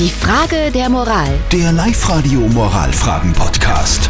Die 0.00 0.08
Frage 0.08 0.70
der 0.72 0.88
Moral. 0.88 1.28
Der 1.52 1.72
Live-Radio 1.72 2.40
Moralfragen-Podcast. 2.40 4.08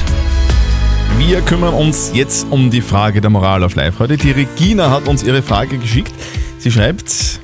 Wir 1.19 1.41
kümmern 1.41 1.75
uns 1.75 2.13
jetzt 2.15 2.47
um 2.49 2.71
die 2.71 2.81
Frage 2.81 3.21
der 3.21 3.31
Moral 3.31 3.65
auf 3.65 3.75
Live 3.75 3.99
heute. 3.99 4.17
Die 4.17 4.31
Regina 4.31 4.93
hat 4.93 5.09
uns 5.09 5.25
ihre 5.25 5.43
Frage 5.43 5.79
geschickt. 5.79 6.15
Sie 6.61 6.71
schreibt, 6.71 7.41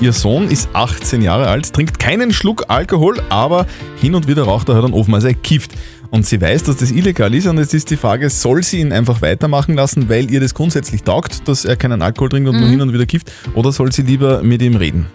ihr 0.00 0.14
Sohn 0.14 0.48
ist 0.48 0.70
18 0.72 1.20
Jahre 1.20 1.48
alt, 1.48 1.74
trinkt 1.74 1.98
keinen 1.98 2.32
Schluck 2.32 2.64
Alkohol, 2.68 3.20
aber 3.28 3.66
hin 4.00 4.14
und 4.14 4.26
wieder 4.26 4.44
raucht 4.44 4.70
er 4.70 4.76
halt 4.76 4.86
einen 4.86 4.94
Ofen, 4.94 5.12
also 5.12 5.28
er 5.28 5.34
kifft. 5.34 5.72
Und 6.10 6.24
sie 6.24 6.40
weiß, 6.40 6.62
dass 6.62 6.78
das 6.78 6.92
illegal 6.92 7.34
ist 7.34 7.46
und 7.48 7.58
jetzt 7.58 7.74
ist 7.74 7.90
die 7.90 7.98
Frage, 7.98 8.30
soll 8.30 8.62
sie 8.62 8.80
ihn 8.80 8.94
einfach 8.94 9.20
weitermachen 9.20 9.74
lassen, 9.74 10.08
weil 10.08 10.30
ihr 10.30 10.40
das 10.40 10.54
grundsätzlich 10.54 11.02
taugt, 11.02 11.46
dass 11.46 11.66
er 11.66 11.76
keinen 11.76 12.00
Alkohol 12.00 12.30
trinkt 12.30 12.48
und 12.48 12.60
nur 12.60 12.68
hin 12.70 12.80
und 12.80 12.94
wieder 12.94 13.04
kifft, 13.04 13.30
oder 13.54 13.72
soll 13.72 13.92
sie 13.92 14.00
lieber 14.00 14.42
mit 14.42 14.62
ihm 14.62 14.76
reden? 14.76 15.06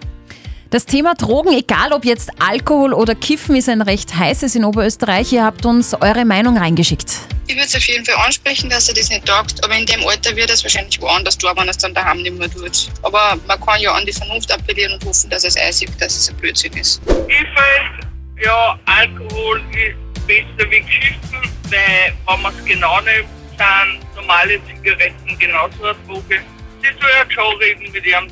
Das 0.68 0.84
Thema 0.84 1.14
Drogen, 1.14 1.56
egal 1.56 1.92
ob 1.92 2.04
jetzt 2.04 2.28
Alkohol 2.40 2.92
oder 2.92 3.14
Kiffen, 3.14 3.54
ist 3.54 3.68
ein 3.68 3.82
recht 3.82 4.16
heißes 4.16 4.56
in 4.56 4.64
Oberösterreich. 4.64 5.32
Ihr 5.32 5.44
habt 5.44 5.64
uns 5.64 5.94
eure 5.94 6.24
Meinung 6.24 6.58
reingeschickt. 6.58 7.12
Ich 7.46 7.54
würde 7.54 7.66
es 7.66 7.76
auf 7.76 7.84
jeden 7.84 8.04
Fall 8.04 8.16
ansprechen, 8.16 8.68
dass 8.68 8.88
er 8.88 8.94
das 8.94 9.08
nicht 9.08 9.24
taugt, 9.24 9.62
aber 9.64 9.76
in 9.76 9.86
dem 9.86 10.04
Alter 10.04 10.34
wird 10.34 10.50
es 10.50 10.64
wahrscheinlich 10.64 11.00
woanders 11.00 11.38
tun, 11.38 11.52
wenn 11.54 11.68
er 11.68 11.70
es 11.70 11.78
dann 11.78 11.94
daheim 11.94 12.20
nicht 12.20 12.36
mehr 12.36 12.50
tut. 12.50 12.88
Aber 13.02 13.38
man 13.46 13.60
kann 13.60 13.80
ja 13.80 13.92
an 13.92 14.04
die 14.06 14.12
Vernunft 14.12 14.52
appellieren 14.52 14.94
und 14.94 15.04
hoffen, 15.04 15.30
dass 15.30 15.44
es 15.44 15.56
einsieht, 15.56 15.90
dass 16.00 16.16
es 16.16 16.30
ein 16.30 16.36
Blödsinn 16.38 16.72
ist. 16.72 17.00
Ich 17.06 17.36
finde, 17.36 18.44
ja, 18.44 18.76
Alkohol 18.86 19.62
ist 19.70 20.26
besser 20.26 20.68
wie 20.68 20.80
Geschichten, 20.80 21.48
weil, 21.70 22.12
wenn 22.26 22.42
man 22.42 22.52
es 22.52 22.64
genau 22.64 23.00
nimmt, 23.02 23.28
sind 23.56 24.16
normale 24.16 24.58
Zigaretten 24.66 25.38
genauso 25.38 25.84
eine 25.84 25.96
Droge. 26.08 26.40
Sie 26.82 26.88
soll 27.00 27.10
ja 27.16 27.30
schon 27.30 27.56
reden 27.58 27.92
mit 27.92 28.04
ihrem 28.04 28.28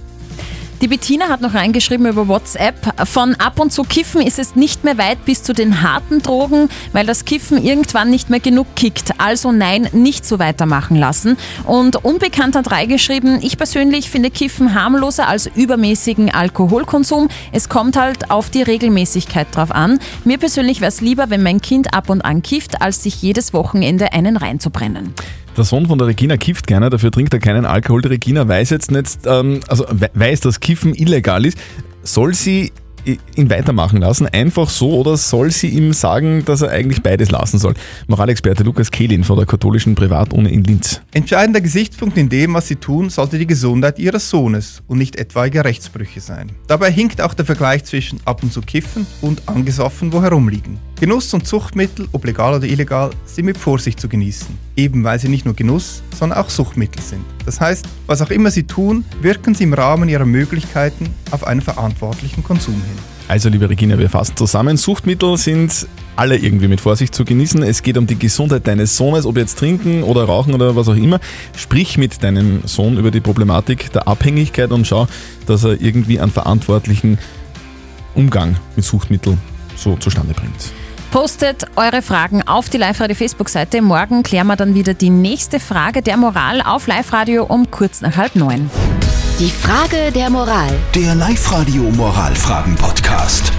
Die 0.84 0.88
Bettina 0.88 1.30
hat 1.30 1.40
noch 1.40 1.54
reingeschrieben 1.54 2.04
über 2.04 2.28
WhatsApp, 2.28 3.08
von 3.08 3.36
ab 3.36 3.58
und 3.58 3.72
zu 3.72 3.84
Kiffen 3.84 4.20
ist 4.20 4.38
es 4.38 4.54
nicht 4.54 4.84
mehr 4.84 4.98
weit 4.98 5.24
bis 5.24 5.42
zu 5.42 5.54
den 5.54 5.80
harten 5.80 6.20
Drogen, 6.20 6.68
weil 6.92 7.06
das 7.06 7.24
Kiffen 7.24 7.56
irgendwann 7.56 8.10
nicht 8.10 8.28
mehr 8.28 8.38
genug 8.38 8.66
kickt. 8.76 9.12
Also 9.16 9.50
nein, 9.50 9.88
nicht 9.92 10.26
so 10.26 10.38
weitermachen 10.38 10.98
lassen. 10.98 11.38
Und 11.64 12.04
Unbekannt 12.04 12.54
hat 12.54 12.70
reingeschrieben, 12.70 13.40
ich 13.40 13.56
persönlich 13.56 14.10
finde 14.10 14.30
Kiffen 14.30 14.74
harmloser 14.74 15.26
als 15.26 15.46
übermäßigen 15.46 16.34
Alkoholkonsum. 16.34 17.28
Es 17.50 17.70
kommt 17.70 17.96
halt 17.96 18.30
auf 18.30 18.50
die 18.50 18.60
Regelmäßigkeit 18.60 19.46
drauf 19.56 19.70
an. 19.70 19.98
Mir 20.26 20.36
persönlich 20.36 20.82
wäre 20.82 20.90
es 20.90 21.00
lieber, 21.00 21.30
wenn 21.30 21.42
mein 21.42 21.62
Kind 21.62 21.94
ab 21.94 22.10
und 22.10 22.20
an 22.20 22.42
kifft, 22.42 22.82
als 22.82 23.02
sich 23.02 23.22
jedes 23.22 23.54
Wochenende 23.54 24.12
einen 24.12 24.36
reinzubrennen. 24.36 25.14
Der 25.56 25.64
Sohn 25.64 25.86
von 25.86 25.98
der 25.98 26.08
Regina 26.08 26.36
kifft 26.36 26.66
gerne, 26.66 26.90
dafür 26.90 27.12
trinkt 27.12 27.32
er 27.32 27.38
keinen 27.40 27.64
Alkohol. 27.64 28.02
Die 28.02 28.08
Regina 28.08 28.46
weiß 28.48 28.70
jetzt 28.70 28.90
nicht, 28.90 29.20
ähm, 29.26 29.60
also 29.68 29.84
we- 29.90 30.10
weiß, 30.14 30.40
dass 30.40 30.58
Kiffen 30.60 30.94
illegal 30.94 31.46
ist. 31.46 31.56
Soll 32.02 32.34
sie 32.34 32.72
ihn 33.36 33.50
weitermachen 33.50 34.00
lassen, 34.00 34.26
einfach 34.26 34.70
so, 34.70 34.94
oder 34.98 35.18
soll 35.18 35.50
sie 35.50 35.68
ihm 35.68 35.92
sagen, 35.92 36.42
dass 36.46 36.62
er 36.62 36.70
eigentlich 36.70 37.02
beides 37.02 37.30
lassen 37.30 37.58
soll? 37.58 37.74
Moralexperte 38.08 38.62
Lukas 38.64 38.90
Kehlin 38.90 39.24
von 39.24 39.36
der 39.36 39.44
katholischen 39.44 39.94
Privatuni 39.94 40.48
in 40.48 40.64
Linz. 40.64 41.02
Entscheidender 41.12 41.60
Gesichtspunkt 41.60 42.16
in 42.16 42.30
dem, 42.30 42.54
was 42.54 42.66
sie 42.66 42.76
tun, 42.76 43.10
sollte 43.10 43.38
die 43.38 43.46
Gesundheit 43.46 43.98
ihres 43.98 44.30
Sohnes 44.30 44.82
und 44.86 44.96
nicht 44.98 45.16
etwaige 45.16 45.64
Rechtsbrüche 45.66 46.20
sein. 46.20 46.50
Dabei 46.66 46.90
hinkt 46.90 47.20
auch 47.20 47.34
der 47.34 47.44
Vergleich 47.44 47.84
zwischen 47.84 48.20
ab 48.24 48.42
und 48.42 48.52
zu 48.54 48.62
kiffen 48.62 49.06
und 49.20 49.42
angesoffen 49.50 50.10
wo 50.10 50.22
herumliegen. 50.22 50.78
Genuss 51.00 51.34
und 51.34 51.46
Zuchtmittel, 51.46 52.08
ob 52.12 52.24
legal 52.24 52.54
oder 52.54 52.66
illegal, 52.66 53.10
sind 53.26 53.46
mit 53.46 53.58
Vorsicht 53.58 53.98
zu 53.98 54.08
genießen. 54.08 54.46
Eben 54.76 55.02
weil 55.02 55.18
sie 55.18 55.28
nicht 55.28 55.44
nur 55.44 55.54
Genuss, 55.54 56.02
sondern 56.16 56.38
auch 56.38 56.48
Suchtmittel 56.48 57.02
sind. 57.02 57.24
Das 57.44 57.60
heißt, 57.60 57.84
was 58.06 58.22
auch 58.22 58.30
immer 58.30 58.50
sie 58.50 58.62
tun, 58.62 59.04
wirken 59.20 59.54
sie 59.54 59.64
im 59.64 59.74
Rahmen 59.74 60.08
ihrer 60.08 60.24
Möglichkeiten 60.24 61.10
auf 61.32 61.46
einen 61.46 61.60
verantwortlichen 61.60 62.44
Konsum 62.44 62.74
hin. 62.74 62.98
Also, 63.26 63.48
liebe 63.48 63.68
Regina, 63.68 63.98
wir 63.98 64.08
fassen 64.08 64.36
zusammen. 64.36 64.76
Suchtmittel 64.76 65.36
sind 65.36 65.86
alle 66.14 66.36
irgendwie 66.36 66.68
mit 66.68 66.80
Vorsicht 66.80 67.14
zu 67.14 67.24
genießen. 67.24 67.62
Es 67.62 67.82
geht 67.82 67.96
um 67.96 68.06
die 68.06 68.18
Gesundheit 68.18 68.66
deines 68.66 68.96
Sohnes, 68.96 69.26
ob 69.26 69.36
jetzt 69.36 69.58
trinken 69.58 70.02
oder 70.04 70.24
rauchen 70.24 70.54
oder 70.54 70.76
was 70.76 70.88
auch 70.88 70.96
immer. 70.96 71.18
Sprich 71.56 71.98
mit 71.98 72.22
deinem 72.22 72.60
Sohn 72.66 72.98
über 72.98 73.10
die 73.10 73.20
Problematik 73.20 73.92
der 73.92 74.06
Abhängigkeit 74.06 74.70
und 74.70 74.86
schau, 74.86 75.08
dass 75.46 75.64
er 75.64 75.80
irgendwie 75.80 76.20
einen 76.20 76.30
verantwortlichen 76.30 77.18
Umgang 78.14 78.56
mit 78.76 78.84
Suchtmitteln 78.84 79.38
so 79.74 79.96
zustande 79.96 80.34
bringt. 80.34 80.72
Postet 81.14 81.68
eure 81.76 82.02
Fragen 82.02 82.42
auf 82.42 82.68
die 82.68 82.76
Live-Radio 82.76 83.14
Facebook-Seite. 83.14 83.82
Morgen 83.82 84.24
klären 84.24 84.48
wir 84.48 84.56
dann 84.56 84.74
wieder 84.74 84.94
die 84.94 85.10
nächste 85.10 85.60
Frage 85.60 86.02
der 86.02 86.16
Moral 86.16 86.60
auf 86.60 86.88
Live-Radio 86.88 87.44
um 87.44 87.70
kurz 87.70 88.00
nach 88.00 88.16
halb 88.16 88.34
neun. 88.34 88.68
Die 89.38 89.48
Frage 89.48 90.10
der 90.10 90.28
Moral. 90.28 90.76
Der 90.92 91.14
Live-Radio 91.14 91.82
Moralfragen-Podcast. 91.82 93.52